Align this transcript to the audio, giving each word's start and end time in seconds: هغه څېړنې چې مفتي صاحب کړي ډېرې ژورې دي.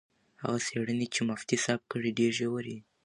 هغه 0.41 0.57
څېړنې 0.67 1.07
چې 1.13 1.21
مفتي 1.29 1.57
صاحب 1.63 1.81
کړي 1.91 2.09
ډېرې 2.17 2.37
ژورې 2.39 2.71
دي. 2.75 2.79